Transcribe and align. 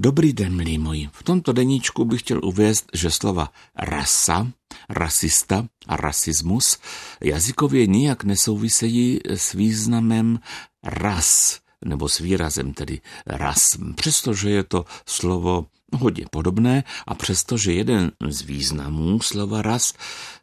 Dobrý 0.00 0.32
den, 0.32 0.56
milí 0.56 0.78
moji. 0.78 1.08
V 1.12 1.22
tomto 1.22 1.52
deníčku 1.52 2.04
bych 2.04 2.20
chtěl 2.20 2.40
uvést, 2.44 2.86
že 2.94 3.10
slova 3.10 3.52
rasa, 3.76 4.52
rasista 4.88 5.66
a 5.86 5.96
rasismus 5.96 6.78
jazykově 7.20 7.86
nijak 7.86 8.24
nesouvisejí 8.24 9.20
s 9.24 9.52
významem 9.52 10.40
ras, 10.84 11.58
nebo 11.84 12.08
s 12.08 12.18
výrazem 12.18 12.72
tedy 12.72 13.00
ras, 13.26 13.78
přestože 13.94 14.50
je 14.50 14.64
to 14.64 14.84
slovo 15.06 15.66
hodně 15.92 16.24
podobné 16.30 16.84
a 17.06 17.14
přestože 17.14 17.72
jeden 17.72 18.12
z 18.28 18.42
významů 18.42 19.20
slova 19.20 19.62
ras 19.62 19.94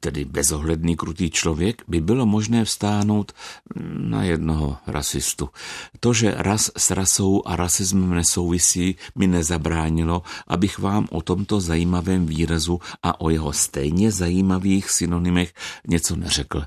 tedy 0.00 0.24
bezohledný 0.24 0.96
krutý 0.96 1.30
člověk, 1.30 1.82
by 1.88 2.00
bylo 2.00 2.26
možné 2.26 2.64
vstáhnout 2.64 3.32
na 3.98 4.24
jednoho 4.24 4.76
rasistu. 4.86 5.50
To, 6.00 6.12
že 6.12 6.34
ras 6.36 6.70
s 6.76 6.90
rasou 6.90 7.42
a 7.46 7.56
rasismem 7.56 8.14
nesouvisí, 8.14 8.96
mi 9.14 9.26
nezabránilo, 9.26 10.22
abych 10.46 10.78
vám 10.78 11.06
o 11.10 11.22
tomto 11.22 11.60
zajímavém 11.60 12.26
výrazu 12.26 12.80
a 13.02 13.20
o 13.20 13.30
jeho 13.30 13.52
stejně 13.52 14.12
zajímavých 14.12 14.90
synonymech 14.90 15.54
něco 15.88 16.16
neřekl. 16.16 16.64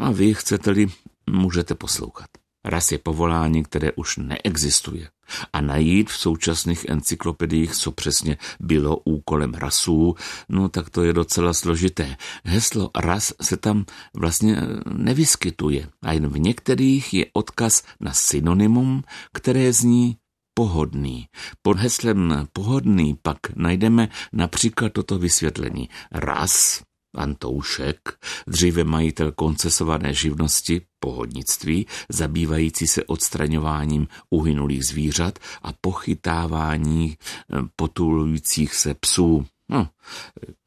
A 0.00 0.10
vy 0.10 0.34
chcete-li, 0.34 0.86
můžete 1.30 1.74
poslouchat. 1.74 2.39
Ras 2.64 2.92
je 2.92 2.98
povolání, 2.98 3.62
které 3.62 3.92
už 3.92 4.16
neexistuje. 4.16 5.08
A 5.52 5.60
najít 5.60 6.10
v 6.10 6.16
současných 6.16 6.84
encyklopediích, 6.88 7.74
co 7.74 7.92
přesně 7.92 8.36
bylo 8.60 8.96
úkolem 8.96 9.54
rasů, 9.54 10.14
no 10.48 10.68
tak 10.68 10.90
to 10.90 11.04
je 11.04 11.12
docela 11.12 11.52
složité. 11.52 12.16
Heslo 12.44 12.90
ras 12.96 13.32
se 13.42 13.56
tam 13.56 13.84
vlastně 14.14 14.56
nevyskytuje 14.94 15.88
a 16.02 16.12
jen 16.12 16.28
v 16.28 16.38
některých 16.38 17.14
je 17.14 17.26
odkaz 17.32 17.82
na 18.00 18.12
synonymum, 18.12 19.02
které 19.32 19.72
zní 19.72 20.16
pohodný. 20.54 21.26
Pod 21.62 21.78
heslem 21.78 22.48
pohodný 22.52 23.18
pak 23.22 23.38
najdeme 23.56 24.08
například 24.32 24.92
toto 24.92 25.18
vysvětlení. 25.18 25.88
Ras 26.12 26.82
Antoušek, 27.14 27.98
dříve 28.46 28.84
majitel 28.84 29.32
koncesované 29.32 30.14
živnosti, 30.14 30.80
pohodnictví, 31.00 31.86
zabývající 32.08 32.86
se 32.86 33.04
odstraňováním 33.04 34.08
uhynulých 34.30 34.84
zvířat 34.84 35.38
a 35.62 35.72
pochytávání 35.80 37.16
eh, 37.18 37.56
potulujících 37.76 38.74
se 38.74 38.94
psů. 38.94 39.46
No, 39.70 39.88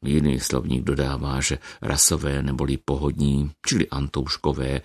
jiný 0.04 0.40
slovník 0.40 0.84
dodává, 0.84 1.40
že 1.40 1.58
rasové 1.82 2.42
neboli 2.42 2.76
pohodní, 2.76 3.50
čili 3.66 3.88
antouškové, 3.88 4.80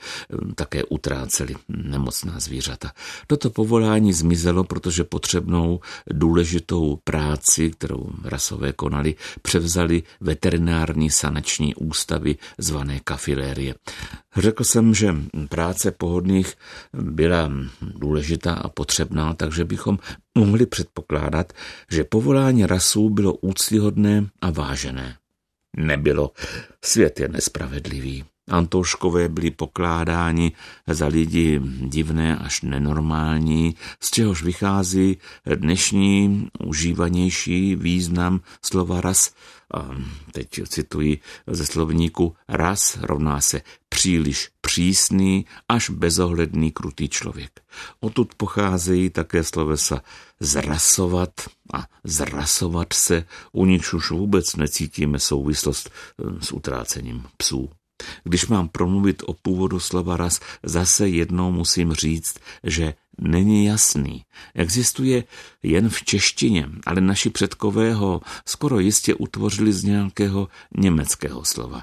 také 0.56 0.84
utráceli 0.84 1.56
nemocná 1.70 2.40
zvířata. 2.40 2.92
Toto 3.28 3.50
povolání 3.50 4.14
zmizelo, 4.14 4.64
protože 4.64 5.04
potřebnou 5.04 5.80
důležitou 6.12 7.00
práci, 7.04 7.72
kterou 7.72 8.10
rasové 8.24 8.74
konali, 8.74 9.16
převzali 9.42 10.04
veterinární 10.22 11.10
sanační 11.10 11.76
ústavy 11.76 12.36
zvané 12.58 13.00
kafilérie. 13.04 13.76
Řekl 14.40 14.64
jsem, 14.64 14.94
že 14.94 15.16
práce 15.50 15.92
pohodných 15.92 16.54
byla 16.94 17.52
důležitá 17.82 18.54
a 18.54 18.70
potřebná, 18.70 19.34
takže 19.34 19.66
bychom 19.66 20.00
mohli 20.38 20.66
předpokládat, 20.66 21.54
že 21.92 22.04
povolání 22.04 22.66
rasů 22.66 23.10
bylo 23.10 23.34
úctyhodné 23.34 24.26
a 24.42 24.50
vážené. 24.50 25.18
Nebylo. 25.78 26.32
Svět 26.86 27.20
je 27.20 27.28
nespravedlivý. 27.28 28.26
Antouškové 28.50 29.30
byli 29.30 29.52
pokládáni 29.52 30.52
za 30.88 31.08
lidi 31.08 31.62
divné 31.80 32.38
až 32.38 32.62
nenormální, 32.62 33.76
z 34.00 34.12
čehož 34.12 34.44
vychází 34.44 35.18
dnešní 35.56 36.48
užívanější 36.66 37.76
význam 37.76 38.42
slova 38.62 39.02
ras. 39.02 39.34
A 39.74 39.90
teď 40.32 40.62
cituji 40.68 41.20
ze 41.48 41.66
slovníku 41.66 42.36
ras 42.48 42.98
rovná 43.02 43.42
se 43.42 43.62
příliš 43.90 44.50
přísný 44.62 45.46
až 45.70 45.90
bezohledný 45.90 46.72
krutý 46.72 47.10
člověk. 47.10 47.62
Odtud 48.00 48.36
pocházejí 48.36 49.10
také 49.10 49.44
slovesa 49.44 50.02
zrasovat 50.40 51.30
a 51.74 51.88
zrasovat 52.04 52.94
se, 52.94 53.26
u 53.52 53.66
nichž 53.66 53.94
už 53.94 54.12
vůbec 54.12 54.56
necítíme 54.56 55.20
souvislost 55.20 55.90
s 56.42 56.52
utrácením 56.52 57.24
psů. 57.38 57.70
Když 58.24 58.48
mám 58.48 58.68
promluvit 58.68 59.24
o 59.26 59.34
původu 59.34 59.80
slova 59.80 60.18
ras, 60.18 60.40
zase 60.64 61.10
jednou 61.10 61.52
musím 61.52 61.94
říct, 61.94 62.40
že 62.64 62.94
není 63.22 63.66
jasný. 63.66 64.26
Existuje 64.56 65.24
jen 65.64 65.90
v 65.90 66.04
češtině, 66.04 66.70
ale 66.86 67.02
naši 67.02 67.30
předkové 67.30 67.94
ho 67.94 68.22
skoro 68.46 68.80
jistě 68.80 69.16
utvořili 69.16 69.74
z 69.74 69.84
nějakého 69.84 70.48
německého 70.78 71.46
slova. 71.46 71.82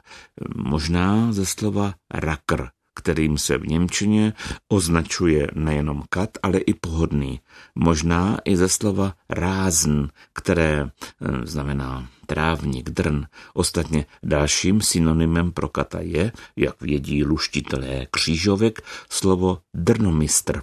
Možná 0.56 1.32
ze 1.32 1.46
slova 1.46 1.94
rakr, 2.14 2.68
kterým 2.96 3.38
se 3.38 3.58
v 3.58 3.66
Němčině 3.66 4.32
označuje 4.68 5.46
nejenom 5.54 6.02
kat, 6.08 6.30
ale 6.42 6.58
i 6.58 6.74
pohodný. 6.74 7.40
Možná 7.74 8.38
i 8.44 8.56
ze 8.56 8.68
slova 8.68 9.14
rázn, 9.30 10.04
které 10.32 10.90
eh, 10.90 11.46
znamená 11.46 12.08
trávník, 12.26 12.90
drn. 12.90 13.24
Ostatně 13.54 14.06
dalším 14.22 14.80
synonymem 14.80 15.52
pro 15.52 15.68
kata 15.68 16.00
je, 16.00 16.32
jak 16.56 16.80
vědí 16.80 17.24
luštitelé 17.24 18.06
křížovek, 18.10 18.82
slovo 19.10 19.58
drnomistr. 19.74 20.62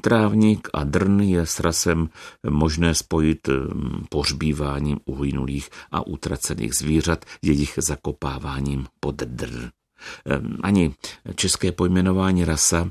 Trávník 0.00 0.68
a 0.74 0.84
drn 0.84 1.20
je 1.20 1.46
s 1.46 1.60
rasem 1.60 2.08
možné 2.50 2.94
spojit 2.94 3.48
hm, 3.48 4.04
pohřbíváním 4.10 4.98
uhynulých 5.04 5.70
a 5.92 6.06
utracených 6.06 6.74
zvířat, 6.74 7.24
jejich 7.42 7.74
zakopáváním 7.76 8.86
pod 9.00 9.16
drn. 9.16 9.81
Hm, 10.28 10.56
ani 10.62 10.94
české 11.34 11.72
pojmenování 11.72 12.44
rasa 12.44 12.90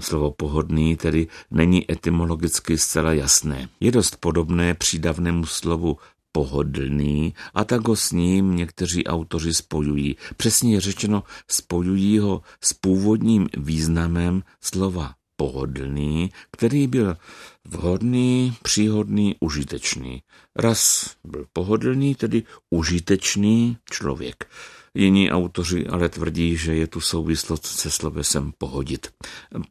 Slovo 0.00 0.30
pohodný 0.30 0.96
tedy 0.96 1.26
není 1.50 1.92
etymologicky 1.92 2.78
zcela 2.78 3.12
jasné. 3.12 3.68
Je 3.80 3.92
dost 3.92 4.16
podobné 4.16 4.74
přídavnému 4.74 5.46
slovu 5.46 5.98
pohodlný 6.32 7.34
a 7.54 7.64
tak 7.64 7.88
ho 7.88 7.96
s 7.96 8.12
ním 8.12 8.56
někteří 8.56 9.06
autoři 9.06 9.54
spojují. 9.54 10.16
Přesně 10.36 10.80
řečeno, 10.80 11.22
spojují 11.48 12.18
ho 12.18 12.42
s 12.60 12.72
původním 12.72 13.48
významem 13.56 14.42
slova 14.60 15.14
pohodlný, 15.36 16.30
který 16.50 16.86
byl 16.86 17.16
vhodný, 17.64 18.56
příhodný, 18.62 19.36
užitečný. 19.40 20.22
Raz 20.56 21.10
byl 21.24 21.46
pohodlný, 21.52 22.14
tedy 22.14 22.42
užitečný 22.70 23.76
člověk. 23.90 24.48
Jiní 24.94 25.30
autoři 25.30 25.86
ale 25.86 26.08
tvrdí, 26.08 26.56
že 26.56 26.74
je 26.74 26.86
tu 26.86 27.00
souvislost 27.00 27.66
se 27.66 27.90
slovesem 27.90 28.52
pohodit. 28.58 29.06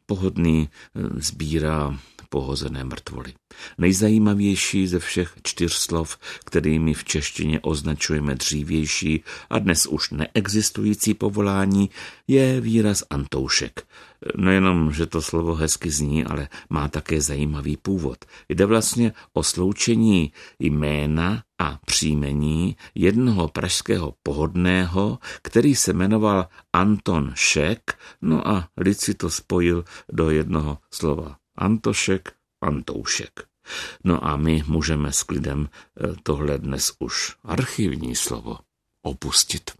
Pohodný 0.06 0.68
eh, 0.68 1.00
sbírá 1.20 1.98
pohozené 2.32 2.84
mrtvoly. 2.84 3.32
Nejzajímavější 3.78 4.86
ze 4.86 4.98
všech 4.98 5.32
čtyř 5.42 5.72
slov, 5.72 6.18
kterými 6.44 6.94
v 6.94 7.04
češtině 7.04 7.60
označujeme 7.60 8.34
dřívější 8.34 9.24
a 9.50 9.58
dnes 9.58 9.86
už 9.86 10.10
neexistující 10.10 11.14
povolání, 11.14 11.90
je 12.28 12.60
výraz 12.60 13.04
Antoušek. 13.10 13.84
Nejenom, 14.36 14.92
že 14.92 15.06
to 15.06 15.22
slovo 15.22 15.54
hezky 15.54 15.90
zní, 15.90 16.24
ale 16.24 16.48
má 16.70 16.88
také 16.88 17.20
zajímavý 17.20 17.76
původ. 17.76 18.24
Jde 18.48 18.66
vlastně 18.66 19.12
o 19.32 19.42
sloučení 19.42 20.32
jména 20.58 21.42
a 21.58 21.78
příjmení 21.86 22.76
jednoho 22.94 23.48
pražského 23.48 24.14
pohodného, 24.22 25.18
který 25.42 25.74
se 25.74 25.92
jmenoval 25.92 26.48
Anton 26.72 27.32
Šek, 27.34 27.98
no 28.22 28.48
a 28.48 28.68
lid 28.76 29.00
si 29.00 29.14
to 29.14 29.30
spojil 29.30 29.84
do 30.12 30.30
jednoho 30.30 30.78
slova. 30.90 31.41
Antošek, 31.62 32.34
Antoušek. 32.60 33.40
No 34.04 34.24
a 34.24 34.36
my 34.36 34.62
můžeme 34.66 35.12
s 35.12 35.22
klidem 35.22 35.68
eh, 35.68 36.14
tohle 36.22 36.58
dnes 36.58 36.92
už 36.98 37.36
archivní 37.44 38.16
slovo 38.16 38.58
opustit. 39.02 39.70